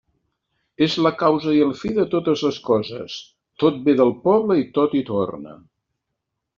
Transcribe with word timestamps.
És 0.85 0.95
la 1.07 1.11
causa 1.19 1.53
i 1.57 1.61
el 1.65 1.75
fi 1.83 1.91
de 1.99 2.07
totes 2.15 2.45
les 2.47 2.59
coses; 2.71 3.19
tot 3.65 3.81
ve 3.91 3.99
del 4.03 4.17
poble 4.27 4.61
i 4.65 4.69
tot 4.81 5.01
hi 5.01 5.07
torna. 5.15 5.59